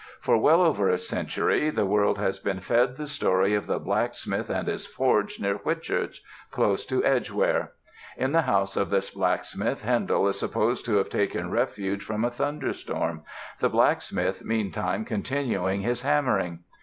For 0.19 0.35
well 0.35 0.63
over 0.63 0.89
a 0.89 0.97
century 0.97 1.69
the 1.69 1.85
world 1.85 2.17
has 2.17 2.39
been 2.39 2.59
fed 2.59 2.97
the 2.97 3.05
story 3.05 3.53
of 3.53 3.67
the 3.67 3.77
blacksmith 3.77 4.49
and 4.49 4.67
his 4.67 4.87
forge 4.87 5.39
near 5.39 5.57
Whitchurch, 5.59 6.23
close 6.49 6.87
to 6.87 7.05
Edgware. 7.05 7.73
In 8.17 8.31
the 8.31 8.41
house 8.41 8.75
of 8.75 8.89
this 8.89 9.11
blacksmith 9.11 9.83
Handel 9.83 10.27
is 10.27 10.39
supposed 10.39 10.85
to 10.85 10.95
have 10.95 11.09
taken 11.09 11.51
refuge 11.51 12.01
from 12.03 12.25
a 12.25 12.31
thunderstorm, 12.31 13.21
the 13.59 13.69
blacksmith 13.69 14.43
meantime 14.43 15.05
continuing 15.05 15.81
his 15.81 16.01
hammering. 16.01 16.63